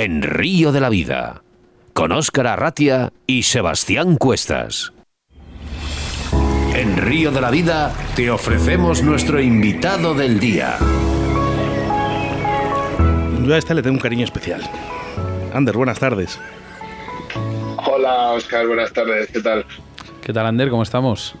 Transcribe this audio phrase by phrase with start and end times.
[0.00, 1.42] en Río de la Vida,
[1.92, 4.92] con Óscar Arratia y Sebastián Cuestas.
[6.76, 10.76] En Río de la Vida te ofrecemos nuestro invitado del día.
[13.44, 14.62] Yo a este le tengo un cariño especial.
[15.52, 16.38] Ander, buenas tardes.
[17.84, 19.66] Hola, Oscar, buenas tardes, ¿qué tal?
[20.22, 20.70] ¿Qué tal, Ander?
[20.70, 21.34] ¿Cómo estamos?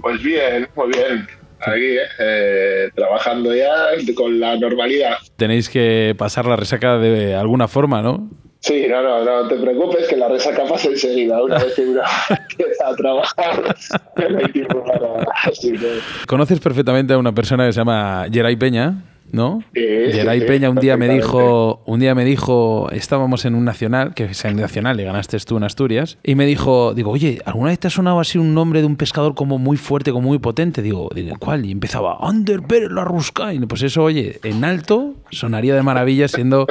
[0.00, 1.26] Pues bien, muy bien.
[1.60, 2.00] Aquí, ¿eh?
[2.18, 5.16] Eh, trabajando ya con la normalidad.
[5.36, 8.30] Tenéis que pasar la resaca de alguna forma, ¿no?
[8.60, 11.42] Sí, no, no, no te preocupes que la resaca pasa enseguida.
[11.42, 12.00] Una vez que uno
[12.50, 13.76] empieza a trabajar,
[14.30, 15.24] no hay tiempo para...
[15.44, 16.00] Así que...
[16.26, 18.94] Conoces perfectamente a una persona que se llama Geray Peña,
[19.32, 19.62] ¿no?
[19.74, 19.80] Sí,
[20.12, 24.14] Geray sí, Peña un día me dijo, un día me dijo, estábamos en un nacional,
[24.14, 27.70] que es el nacional, y ganaste tú en Asturias, y me dijo, digo, oye, ¿alguna
[27.70, 30.38] vez te ha sonado así un nombre de un pescador como muy fuerte, como muy
[30.38, 30.82] potente?
[30.82, 31.64] Digo, digo, ¿cuál?
[31.66, 33.66] Y empezaba, Ander Pérez la Ruscain.
[33.68, 36.66] Pues eso, oye, en alto sonaría de maravilla siendo,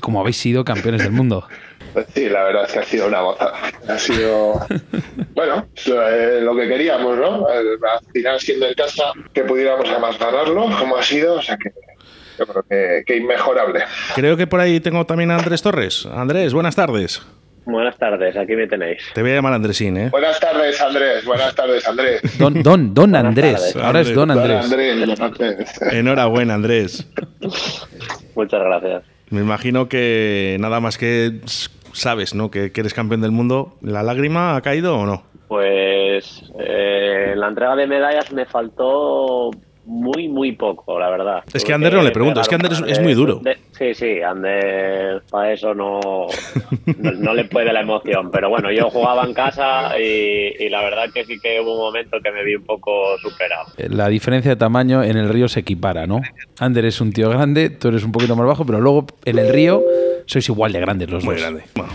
[0.00, 1.46] como habéis sido campeones del mundo.
[1.92, 3.54] Pues sí, la verdad es que ha sido una gozada.
[3.88, 4.60] Ha sido,
[5.34, 7.46] bueno, eh, lo que queríamos, ¿no?
[7.46, 7.78] Al
[8.12, 11.70] final, siendo en casa, que pudiéramos además ganarlo, como ha sido, o sea que
[12.38, 13.80] yo creo que, que inmejorable.
[14.14, 16.06] Creo que por ahí tengo también a Andrés Torres.
[16.12, 17.20] Andrés, buenas tardes.
[17.64, 19.02] Buenas tardes, aquí me tenéis.
[19.12, 20.08] Te voy a llamar Andresín, ¿eh?
[20.08, 21.22] Buenas tardes, Andrés.
[21.26, 22.38] Buenas tardes, Andrés.
[22.38, 23.74] Don, don, don Andrés.
[23.74, 23.76] tardes.
[23.76, 24.72] Ahora es don Andrés.
[25.92, 27.06] Enhorabuena, Andrés.
[28.34, 29.02] Muchas gracias.
[29.28, 31.40] Me imagino que nada más que
[31.92, 32.50] sabes, ¿no?
[32.50, 33.76] Que, que eres campeón del mundo.
[33.82, 35.24] ¿La lágrima ha caído o no?
[35.48, 39.50] Pues eh, en la entrega de medallas me faltó
[39.88, 41.42] muy, muy poco, la verdad.
[41.52, 43.40] Es que Ander no le pregunto, es que Ander es- es muy duro.
[43.42, 45.98] de- sí, sí, Ander para eso no,
[46.98, 48.30] no, no le puede la emoción.
[48.30, 51.80] Pero bueno, yo jugaba en casa y, y la verdad que sí que hubo un
[51.80, 53.64] momento que me vi un poco superado.
[53.88, 56.20] La diferencia de tamaño en el río se equipara, ¿no?
[56.58, 59.48] Ander es un tío grande, tú eres un poquito más bajo, pero luego en el
[59.48, 59.82] río
[60.26, 61.42] sois igual de grandes los Muy dos.
[61.42, 61.62] grande.
[61.74, 61.92] Bueno.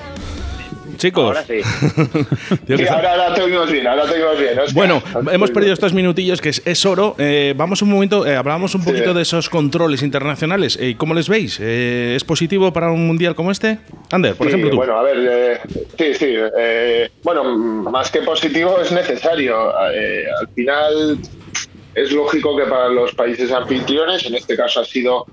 [0.97, 1.61] Chicos, Ahora sí.
[2.89, 4.59] ahora, ahora te oímos bien, ahora te oímos bien.
[4.59, 4.73] Oscar.
[4.73, 7.15] Bueno, hemos perdido estos minutillos que es, es oro.
[7.17, 10.77] Eh, vamos un momento, eh, hablábamos un poquito de esos controles internacionales.
[10.82, 11.59] Eh, ¿Cómo les veis?
[11.61, 13.80] Eh, ¿Es positivo para un mundial como este?
[14.11, 14.77] Ander, por Sí, ejemplo, tú.
[14.77, 15.59] Bueno, a ver, eh,
[15.98, 16.36] sí, sí.
[17.23, 17.43] bueno,
[17.89, 19.76] más que positivo es necesario.
[19.77, 21.17] Al final
[21.95, 25.26] es lógico que para los países anfitriones, en este caso ha sido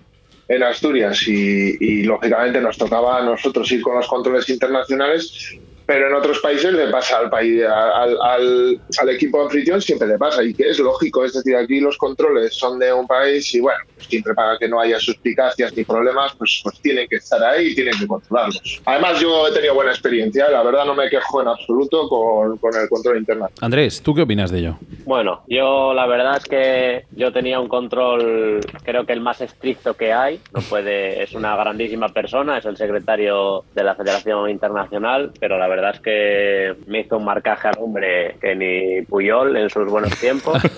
[0.51, 5.57] en Asturias y, y, lógicamente nos tocaba a nosotros ir con los controles internacionales,
[5.87, 10.19] pero en otros países le pasa al país, al, al, al equipo anfitrión siempre le
[10.19, 13.61] pasa y que es lógico, es decir, aquí los controles son de un país y
[13.61, 17.69] bueno, siempre para que no haya suspicacias ni problemas, pues, pues tienen que estar ahí
[17.69, 18.81] y tienen que controlarlos.
[18.85, 22.75] Además yo he tenido buena experiencia, la verdad no me quejo en absoluto con, con
[22.75, 23.53] el control internacional.
[23.61, 24.79] Andrés, ¿tú qué opinas de ello?
[25.05, 29.95] Bueno, yo la verdad es que yo tenía un control, creo que el más estricto
[29.95, 30.41] que hay.
[30.53, 35.69] No puede, es una grandísima persona, es el secretario de la Federación Internacional, pero la
[35.69, 40.19] verdad es que me hizo un marcaje al hombre que ni Puyol en sus buenos
[40.19, 40.61] tiempos.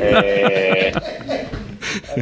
[0.00, 0.92] Eh,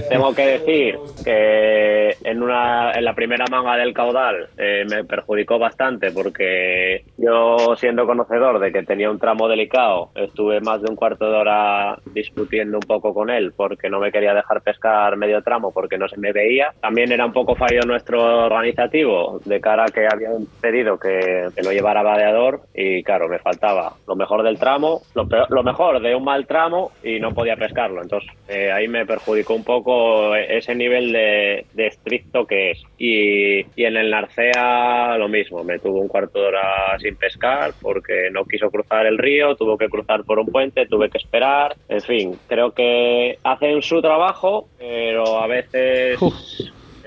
[0.08, 5.58] tengo que decir que en una en la primera manga del caudal eh, me perjudicó
[5.58, 10.96] bastante porque yo siendo conocedor de que tenía un tramo delicado estuve más de un
[10.96, 15.42] cuarto de hora discutiendo un poco con él porque no me quería dejar pescar medio
[15.42, 16.72] tramo porque no se me veía.
[16.80, 21.62] También era un poco fallo nuestro organizativo de cara a que habían pedido que, que
[21.62, 26.00] lo llevara vadeador y claro me faltaba lo mejor del tramo lo, peor- lo mejor
[26.00, 28.02] de un mal tramo y no podía pescarlo.
[28.02, 32.82] Entonces eh, ahí me perjudicó un poco ese nivel de, estricto que es.
[32.98, 37.72] Y, y en el Narcea lo mismo, me tuvo un cuarto de hora sin pescar
[37.80, 41.76] porque no quiso cruzar el río, tuvo que cruzar por un puente, tuve que esperar.
[41.88, 46.18] En fin, creo que hacen su trabajo, pero a veces.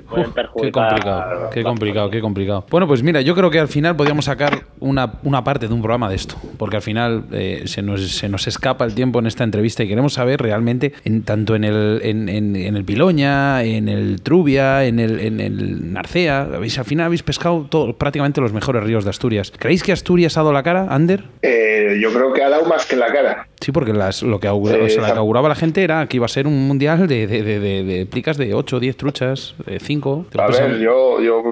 [0.10, 2.66] Pueden qué complicado, qué complicado, qué complicado.
[2.70, 5.82] Bueno, pues mira, yo creo que al final podríamos sacar una, una parte de un
[5.82, 9.28] programa de esto, porque al final eh, se, nos, se nos escapa el tiempo en
[9.28, 13.64] esta entrevista y queremos saber realmente, en, tanto en el, en, en- en el Piloña,
[13.64, 18.42] en el Trubia, en el, en el Narcea, habéis, al final habéis pescado todo- prácticamente
[18.42, 19.52] los mejores ríos de Asturias.
[19.58, 21.24] ¿Creéis que Asturias ha dado la cara, Ander?
[21.42, 23.48] Eh, yo creo que ha dado más que la cara.
[23.62, 26.08] Sí, porque las- lo, que augura- Eh, o sea, lo que auguraba la gente era
[26.08, 28.80] que iba a ser un mundial de, de, de, de- de plicas de 8 o
[28.80, 30.26] 10 truchas, de 5.
[30.34, 31.44] A ver, yo, yo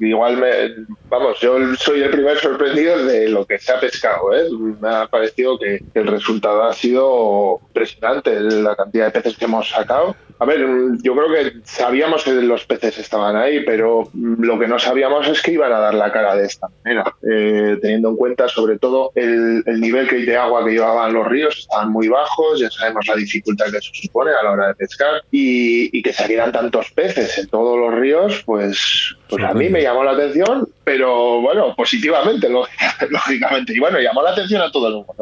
[0.00, 4.44] igual me, vamos, yo soy el primer sorprendido de lo que se ha pescado, ¿eh?
[4.80, 9.70] Me ha parecido que el resultado ha sido impresionante la cantidad de peces que hemos
[9.70, 10.14] sacado.
[10.38, 10.58] A ver,
[11.04, 15.40] yo creo que sabíamos que los peces estaban ahí, pero lo que no sabíamos es
[15.40, 19.12] que iban a dar la cara de esta manera, eh, teniendo en cuenta sobre todo
[19.14, 23.16] el, nivel que de agua que llevaban los ríos, estaban muy bajos, ya sabemos la
[23.16, 27.48] dificultad que eso supone a la hora de pescar, y, que salieran tantos peces en
[27.48, 32.48] todos los ríos, pues, pues a mí me llamó la atención, pero bueno, positivamente,
[33.10, 33.72] lógicamente.
[33.74, 35.14] Y bueno, llamó la atención a todo el mundo.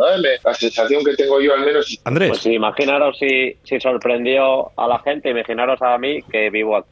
[0.42, 1.98] La sensación que tengo yo al menos...
[2.04, 2.30] Andrés.
[2.30, 6.88] Pues imaginaros si, si sorprendió a la gente imaginaros a mí que vivo aquí.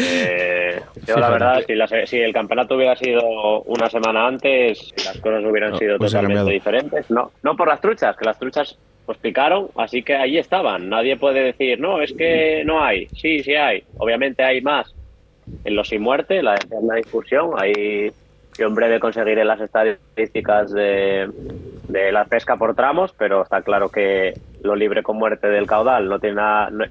[0.00, 1.64] Eh, yo la verdad,
[2.06, 7.10] si, el campeonato hubiera sido una semana antes, las cosas hubieran sido totalmente diferentes.
[7.10, 10.88] No, no por las truchas, que las truchas pues picaron, así que ahí estaban.
[10.88, 13.06] Nadie puede decir, no, es que no hay.
[13.08, 13.82] Sí, sí hay.
[13.96, 14.94] Obviamente hay más
[15.64, 17.52] en los sin muerte, la, la discusión.
[17.56, 18.12] Hay
[18.58, 21.30] yo en breve conseguiré las estadísticas de,
[21.88, 26.18] la pesca por tramos, pero está claro que lo libre con muerte del caudal no,
[26.18, 26.42] tiene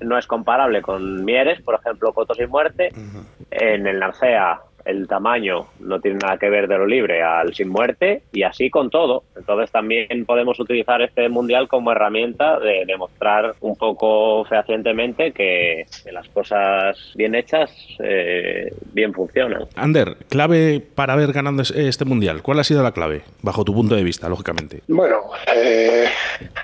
[0.01, 2.91] no, es comparable con Mieres, por ejemplo, Cotos y Muerte.
[3.51, 7.69] En el Narcea el tamaño no tiene nada que ver de lo libre al sin
[7.69, 9.23] muerte y así con todo.
[9.35, 16.27] Entonces también podemos utilizar este mundial como herramienta de demostrar un poco fehacientemente que, las
[16.29, 19.65] cosas bien hechas eh, bien funcionan.
[19.75, 22.41] Ander, clave para haber ganado este mundial.
[22.41, 24.81] ¿Cuál ha sido la clave bajo tu punto de vista, lógicamente?
[24.87, 25.17] Bueno,
[25.53, 26.05] eh,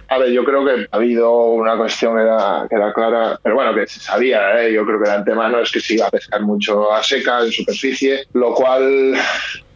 [0.07, 3.55] a ver, yo creo que ha habido una cuestión que era, que era clara, pero
[3.55, 4.73] bueno, que se sabía, ¿eh?
[4.73, 7.51] yo creo que de antemano es que se iba a pescar mucho a seca, en
[7.51, 9.15] superficie, lo cual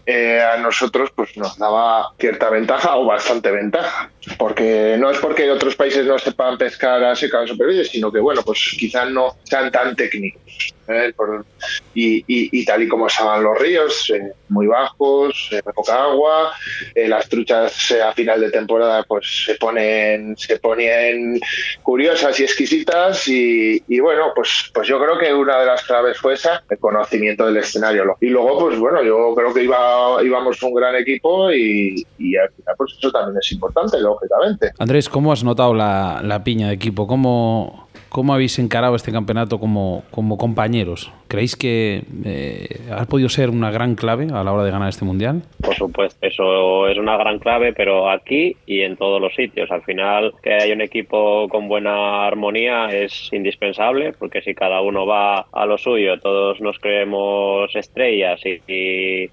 [0.06, 4.10] eh, a nosotros pues nos daba cierta ventaja o bastante ventaja.
[4.38, 8.42] Porque no es porque otros países no sepan pescar a seca o sino que bueno,
[8.44, 10.74] pues quizás no sean tan técnicos.
[10.88, 11.13] ¿eh?
[11.99, 16.51] Y, tal y como estaban los ríos, eh, muy bajos, poca agua,
[16.95, 21.39] las truchas a final de temporada pues se ponen, se ponen
[21.81, 26.35] curiosas y exquisitas y, bueno, pues, pues yo creo que una de las claves fue
[26.35, 28.15] esa, el conocimiento del escenario.
[28.21, 32.05] Y luego, pues bueno, yo creo que iba íbamos un gran equipo y,
[32.38, 34.71] al final pues eso también es importante, lógicamente.
[34.77, 37.07] Andrés, ¿cómo has notado la, la piña de equipo?
[37.07, 41.12] ¿Cómo, ¿Cómo habéis encarado este campeonato como, como compañeros?
[41.27, 45.04] ¿Creéis que eh, ha podido ser una gran clave a la hora de ganar este
[45.04, 45.44] mundial?
[45.62, 49.69] Por supuesto, eso es una gran clave, pero aquí y en todos los sitios.
[49.71, 55.06] Al final, que haya un equipo con buena armonía es indispensable, porque si cada uno
[55.06, 58.62] va a lo suyo, todos nos creemos estrellas y,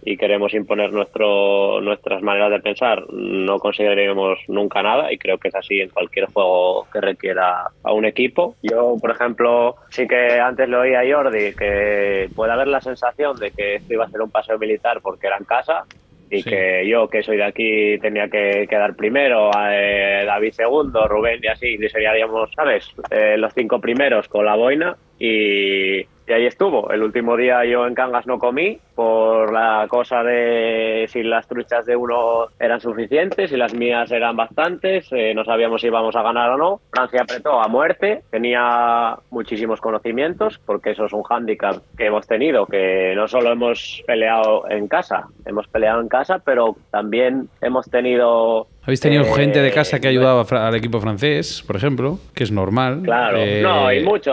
[0.04, 5.12] y, queremos imponer nuestro, nuestras maneras de pensar, no conseguiremos nunca nada.
[5.12, 8.56] Y creo que es así en cualquier juego que requiera a un equipo.
[8.66, 13.38] Yo, por ejemplo, sí que antes lo oía a Jordi, que puede haber la sensación
[13.38, 15.84] de que esto iba a ser un paseo militar porque era en casa
[16.30, 21.40] y que yo, que soy de aquí, tenía que quedar primero, eh, David segundo, Rubén
[21.42, 22.88] y así, y seríamos, ¿sabes?
[23.10, 26.90] Eh, los cinco primeros con la boina y y ahí estuvo.
[26.90, 31.84] El último día yo en Cangas no comí por la cosa de si las truchas
[31.84, 36.22] de uno eran suficientes, si las mías eran bastantes, eh, no sabíamos si íbamos a
[36.22, 36.80] ganar o no.
[36.90, 42.66] Francia apretó a muerte, tenía muchísimos conocimientos, porque eso es un hándicap que hemos tenido,
[42.66, 48.68] que no solo hemos peleado en casa, hemos peleado en casa, pero también hemos tenido
[48.84, 53.00] habéis tenido gente de casa que ayudaba al equipo francés, por ejemplo, que es normal.
[53.02, 54.32] Claro, eh, no, y mucho.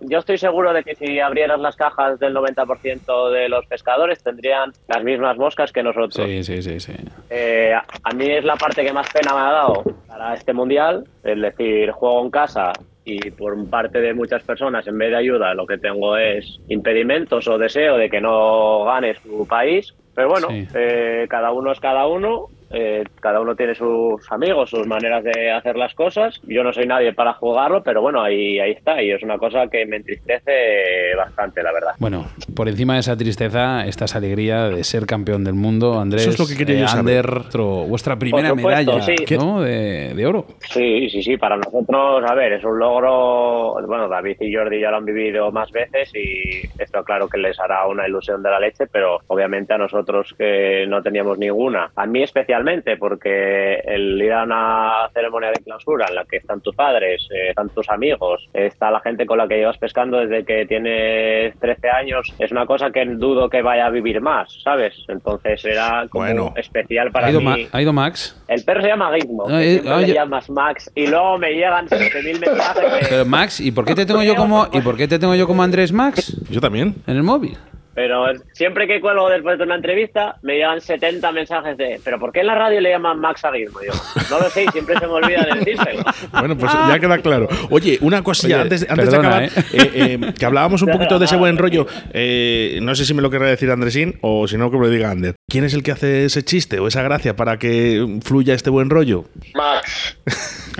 [0.00, 4.72] yo estoy seguro de que si abrieras las cajas del 90% de los pescadores tendrían
[4.88, 6.26] las mismas moscas que nosotros.
[6.26, 6.80] Sí, sí, sí.
[6.80, 6.94] sí.
[7.28, 11.04] Eh, a mí es la parte que más pena me ha dado para este mundial,
[11.22, 12.72] es decir, juego en casa
[13.04, 17.48] y por parte de muchas personas, en vez de ayuda, lo que tengo es impedimentos
[17.48, 19.94] o deseo de que no gane su país.
[20.14, 24.86] Pero bueno, eh, cada uno es cada uno eh, cada uno tiene sus amigos, sus
[24.86, 26.40] maneras de hacer las cosas.
[26.44, 29.02] Yo no soy nadie para jugarlo, pero bueno, ahí, ahí está.
[29.02, 31.92] Y es una cosa que me entristece bastante, la verdad.
[31.98, 35.98] Bueno, por encima de esa tristeza, esta es alegría de ser campeón del mundo.
[35.98, 40.46] Andrés, Eso es lo que quería yo vuestra primera medalla de, oro.
[40.60, 41.36] Sí, sí, sí.
[41.36, 43.74] Para nosotros, a ver, es un logro.
[43.86, 47.58] Bueno, David y Jordi ya lo han vivido más veces y esto, claro, que les
[47.58, 51.90] hará una ilusión de la leche, pero obviamente a nosotros que no teníamos ninguna.
[51.96, 56.60] A mí, especialmente, porque el ir a una ceremonia de clausura en la que están
[56.60, 60.44] tus padres, eh, están tus amigos, está la gente con la que llevas pescando desde
[60.44, 64.94] que tienes 13 años, es una cosa que dudo que vaya a vivir más, ¿sabes?
[65.08, 67.68] Entonces era como especial para mí.
[67.70, 68.36] ¿Ha ido Max?
[68.48, 69.48] El perro se llama Gizmo.
[69.48, 73.08] No, eh, llamas Max y luego me llegan 7000 mensajes.
[73.08, 75.46] Pero Max, ¿y por qué te tengo yo como y por qué te tengo yo
[75.46, 76.36] como Andrés Max?
[76.50, 76.96] Yo también.
[77.06, 77.56] En el móvil.
[77.94, 82.32] Pero siempre que cuelgo después de una entrevista, me llegan 70 mensajes de ¿pero por
[82.32, 83.72] qué en la radio le llaman Max Aguirre?
[83.86, 83.92] Yo,
[84.30, 86.02] no lo sé, siempre se me olvida de decírselo.
[86.32, 87.48] Bueno, pues ya queda claro.
[87.70, 89.64] Oye, una cosilla, Oye, antes, antes perdona, de acabar, ¿eh?
[89.72, 91.86] eh, eh, que hablábamos un poquito de ese buen rollo.
[92.12, 94.90] eh, no sé si me lo querrá decir Andresín o si no, que me lo
[94.90, 95.34] diga Ander.
[95.50, 98.88] ¿Quién es el que hace ese chiste o esa gracia para que fluya este buen
[98.90, 99.24] rollo?
[99.54, 100.16] Max.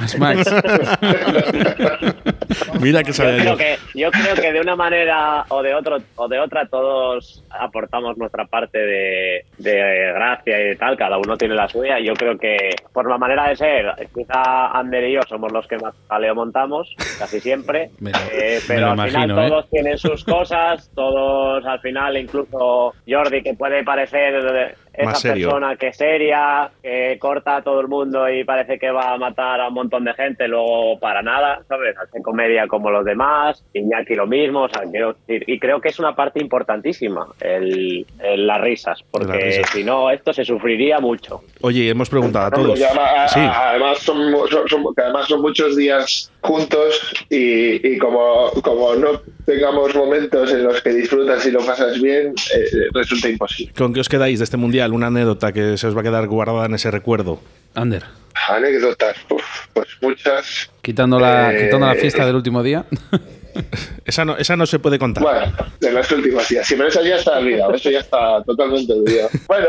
[0.02, 0.50] Es Max.
[2.80, 6.28] Mira que Yo creo que, yo creo que de una manera o de otro o
[6.28, 11.54] de otra todos aportamos nuestra parte de, de gracia y de tal, cada uno tiene
[11.54, 11.98] la suya.
[12.00, 12.56] Yo creo que
[12.92, 16.94] por la manera de ser, quizá Ander y yo somos los que más jaleo montamos,
[17.18, 17.90] casi siempre.
[18.00, 19.48] Me Eh, pero al imagino, final ¿eh?
[19.48, 25.48] todos tienen sus cosas, todos al final, incluso Jordi, que puede parecer esa Más serio.
[25.48, 29.16] persona que es seria, que corta a todo el mundo y parece que va a
[29.18, 31.96] matar a un montón de gente, luego para nada, ¿sabes?
[31.96, 35.88] Hace comedia como los demás, Iñaki lo mismo, o sea, quiero decir, y creo que
[35.88, 39.70] es una parte importantísima el, el las risas, porque Las risas.
[39.70, 41.42] si no, esto se sufriría mucho.
[41.60, 42.78] Oye, hemos preguntado a todos.
[42.78, 43.40] y además, a- Sí.
[43.40, 48.94] a- además, son, son- son- que además son muchos días juntos y, y como, como
[48.94, 53.72] no tengamos momentos en los que disfrutas y lo pasas bien, eh, resulta imposible.
[53.76, 54.92] ¿Con qué os quedáis de este mundial?
[54.92, 57.40] Una anécdota que se os va a quedar guardada en ese recuerdo.
[57.74, 58.02] Ander.
[58.48, 60.70] Anécdotas, uf, pues muchas.
[60.82, 62.84] Quitando la, Eh, quitando la fiesta del último día.
[64.06, 65.22] Esa no, esa no se puede contar.
[65.22, 66.66] Bueno, de los últimos días.
[66.66, 69.28] Sí, pero eso ya está olvidado, eso ya está totalmente olvidado.
[69.46, 69.68] Bueno,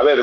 [0.00, 0.18] a ver,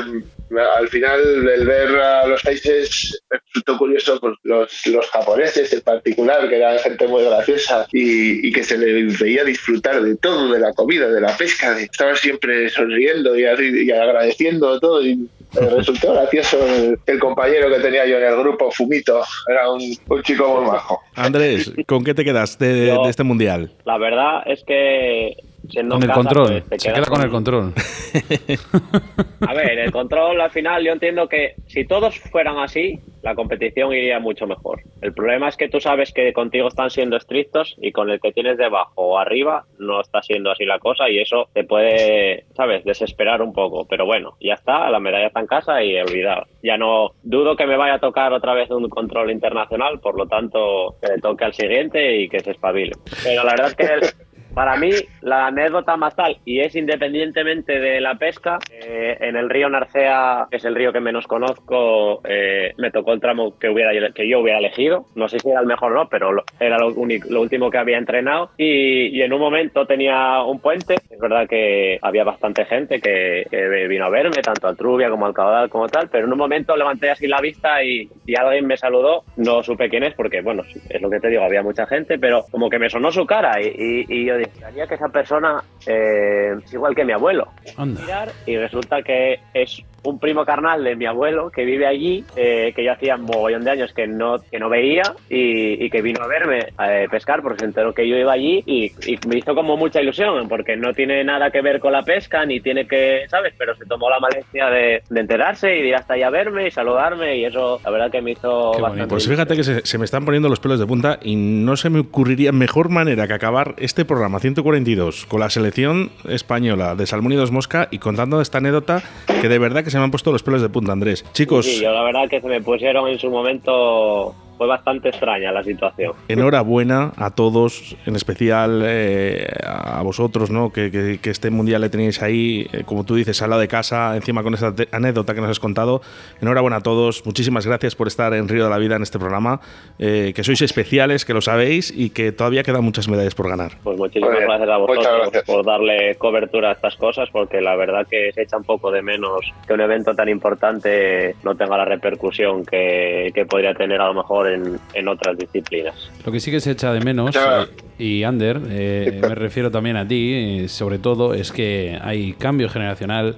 [0.78, 5.80] al final el ver a los países me resultó curioso, pues los, los japoneses en
[5.82, 10.52] particular, que eran gente muy graciosa y, y que se les veía disfrutar de todo,
[10.52, 13.44] de la comida, de la pesca, de estar siempre sonriendo y,
[13.92, 15.04] agradeciendo todo.
[15.04, 19.70] Y me resultó gracioso el, el compañero que tenía yo en el grupo, Fumito, era
[19.70, 21.00] un, un chico muy majo.
[21.14, 23.70] Andrés, ¿con qué te quedas de, Yo- de este mundial?
[23.84, 25.34] La verdad es que
[25.68, 26.62] siendo Con el casa, control.
[26.68, 27.72] pues, Se queda con el control.
[29.46, 33.92] A ver, el control al final yo entiendo que si todos fueran así, la competición
[33.92, 34.80] iría mucho mejor.
[35.00, 38.32] El problema es que tú sabes que contigo están siendo estrictos y con el que
[38.32, 42.84] tienes debajo o arriba no está siendo así la cosa y eso te puede, ¿sabes?,
[42.84, 43.86] desesperar un poco.
[43.86, 46.46] Pero bueno, ya está, la medalla está en casa y olvidado.
[46.62, 50.26] Ya no dudo que me vaya a tocar otra vez un control internacional, por lo
[50.26, 52.92] tanto, que le toque al siguiente y que se espabile.
[53.24, 54.27] Pero la verdad es que el-
[54.58, 59.48] para mí, la anécdota más tal, y es independientemente de la pesca, eh, en el
[59.48, 63.68] río Narcea, que es el río que menos conozco, eh, me tocó el tramo que,
[63.68, 65.06] hubiera, que yo hubiera elegido.
[65.14, 67.70] No sé si era el mejor o no, pero lo- era lo, único, lo último
[67.70, 68.50] que había entrenado.
[68.58, 70.96] Y, y en un momento tenía un puente.
[71.08, 75.24] Es verdad que había bastante gente que, que vino a verme, tanto al Trubia como
[75.26, 78.66] al Caudal como tal, pero en un momento levanté así la vista y, y alguien
[78.66, 79.22] me saludó.
[79.36, 82.44] No supe quién es porque, bueno, es lo que te digo, había mucha gente, pero
[82.50, 85.62] como que me sonó su cara y, y- y yo dije, haría que esa persona
[85.86, 87.48] eh, es igual que mi abuelo.
[87.76, 88.00] Anda.
[88.00, 92.72] Mirar, Y resulta que es un primo carnal de mi abuelo que vive allí, eh,
[92.74, 96.02] que yo hacía un mogollón de años que no, que no veía y, y que
[96.02, 99.18] vino a verme a eh, pescar porque se enteró que yo iba allí y, y
[99.26, 102.60] me hizo como mucha ilusión porque no tiene nada que ver con la pesca ni
[102.60, 103.54] tiene que, ¿sabes?
[103.58, 106.68] Pero se tomó la molestia de, de enterarse y de ir hasta allá a verme
[106.68, 109.08] y saludarme y eso la verdad que me hizo Qué bastante.
[109.08, 111.90] Pues fíjate que se, se me están poniendo los pelos de punta y no se
[111.90, 117.32] me ocurriría mejor manera que acabar este programa 142 con la selección española de Salmón
[117.32, 119.02] y Dos Mosca y contando esta anécdota
[119.40, 121.24] que de verdad que se me han puesto los pelos de punta, Andrés.
[121.32, 125.52] Chicos, Sí, yo la verdad que se me pusieron en su momento fue bastante extraña
[125.52, 126.12] la situación.
[126.28, 130.70] enhorabuena a todos, en especial eh, a vosotros, ¿no?
[130.72, 134.14] Que, que- que este mundial le tenéis ahí, eh, como tú dices, sala de casa,
[134.16, 136.00] encima con esta anécdota que nos has contado.
[136.42, 139.60] Enhorabuena a todos, muchísimas gracias por estar en Río de la Vida en este programa,
[139.98, 143.72] eh, que sois especiales, que lo sabéis y que todavía quedan muchas medallas por ganar.
[143.82, 145.44] Pues muchísimas bien, gracias a vosotros gracias.
[145.44, 149.02] por darle cobertura a estas cosas, porque la verdad que se echa un poco de
[149.02, 154.06] menos que un evento tan importante no tenga la repercusión que, que podría tener a
[154.08, 155.94] lo mejor en, en otras disciplinas.
[156.24, 157.66] Lo que sí que se echa de menos, eh,
[157.98, 162.68] y Ander, eh, me refiero también a ti, eh, sobre todo, es que hay cambio
[162.68, 163.36] generacional,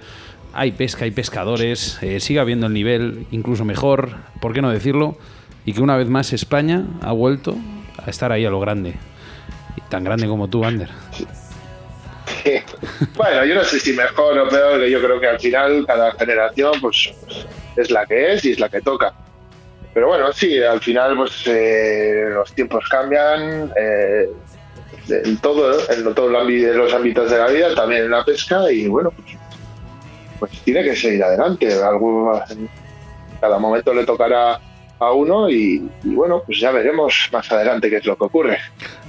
[0.52, 5.16] hay pesca, hay pescadores, eh, sigue habiendo el nivel incluso mejor, ¿por qué no decirlo?
[5.64, 7.56] Y que una vez más España ha vuelto
[8.04, 8.94] a estar ahí a lo grande.
[9.76, 10.88] Y tan grande como tú, Ander.
[13.16, 16.72] bueno, yo no sé si mejor o peor, yo creo que al final cada generación
[16.80, 17.12] pues
[17.76, 19.14] es la que es y es la que toca.
[19.92, 24.28] Pero bueno, sí, al final pues eh, los tiempos cambian eh,
[25.08, 28.24] en todo, en todo el ámbito, en los ámbitos de la vida, también en la
[28.24, 29.36] pesca y bueno, pues,
[30.38, 31.72] pues tiene que seguir adelante.
[31.82, 32.40] Algo,
[33.40, 34.60] cada momento le tocará
[35.00, 38.58] a uno y, y bueno, pues ya veremos más adelante qué es lo que ocurre.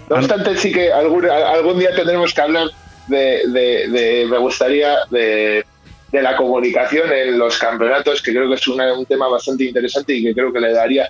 [0.09, 2.67] No An- obstante, sí que algún, algún día tendremos que hablar
[3.07, 5.63] de, me gustaría de,
[6.11, 10.33] la comunicación en los campeonatos, que creo que es un tema bastante interesante y que
[10.33, 11.09] creo que le daría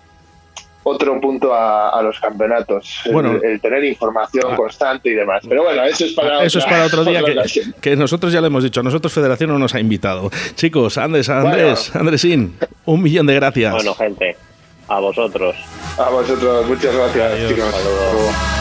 [0.83, 4.55] otro punto a, los campeonatos, bueno, el, tener información ah.
[4.55, 5.43] constante y demás.
[5.47, 7.21] Pero bueno, eso es para, eso es para otro día
[7.81, 10.31] que, nosotros ya lo hemos dicho, nosotros Federación no nos ha invitado.
[10.55, 13.73] Chicos, Andrés, Andrés, Andresín, un millón de gracias.
[13.73, 14.35] Bueno, gente,
[14.87, 15.55] a vosotros.
[15.97, 18.60] A vosotros, muchas gracias, chicos.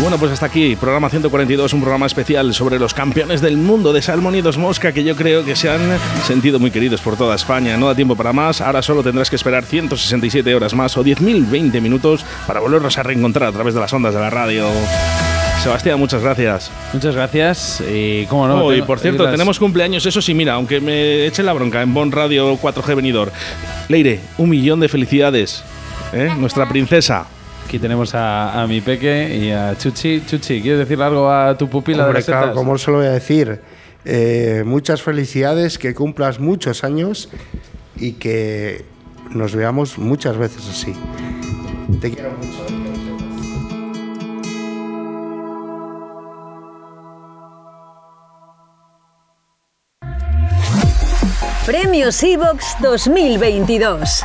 [0.00, 4.02] Bueno, pues hasta aquí, programa 142, un programa especial sobre los campeones del mundo de
[4.02, 5.80] Salmonidos Mosca que yo creo que se han
[6.22, 7.78] sentido muy queridos por toda España.
[7.78, 11.80] No da tiempo para más, ahora solo tendrás que esperar 167 horas más o 10.020
[11.80, 14.66] minutos para volvernos a reencontrar a través de las ondas de la radio.
[15.62, 16.70] Sebastián, muchas gracias.
[16.92, 17.82] Muchas gracias.
[17.90, 18.66] Y cómo no.
[18.66, 21.94] Oh, y por cierto, tenemos cumpleaños, eso sí, mira, aunque me eche la bronca en
[21.94, 23.32] Bon Radio 4G venidor.
[23.88, 25.64] Leire, un millón de felicidades.
[26.12, 26.30] ¿eh?
[26.38, 27.26] Nuestra princesa.
[27.66, 30.22] Aquí tenemos a, mi peque y a Chuchi.
[30.24, 33.60] Chuchi, ¿quieres decir algo a tu pupila Hombre, claro, como se lo voy a decir.
[34.04, 37.28] Eh, muchas felicidades, que cumplas muchos años
[37.96, 38.84] y que
[39.32, 40.94] nos veamos muchas veces así.
[42.00, 42.64] Te quiero mucho.
[51.66, 54.24] Premios Evox 2022.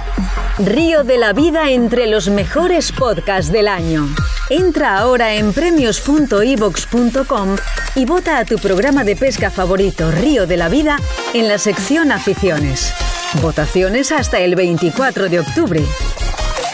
[0.65, 4.07] Río de la Vida entre los mejores podcasts del año.
[4.49, 7.55] Entra ahora en premios.evox.com
[7.95, 10.97] y vota a tu programa de pesca favorito Río de la Vida
[11.33, 12.93] en la sección Aficiones.
[13.41, 15.83] Votaciones hasta el 24 de octubre.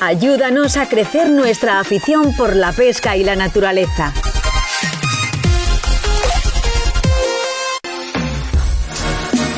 [0.02, 4.14] Ayúdanos a crecer nuestra afición por la pesca y la naturaleza.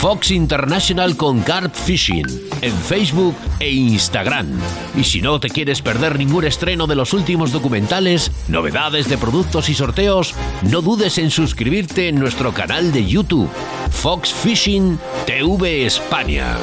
[0.00, 2.24] Fox International con Carp Fishing
[2.62, 4.48] en Facebook e Instagram.
[4.96, 9.68] Y si no te quieres perder ningún estreno de los últimos documentales, novedades de productos
[9.68, 13.50] y sorteos, no dudes en suscribirte en nuestro canal de YouTube,
[13.90, 16.56] Fox Fishing TV España.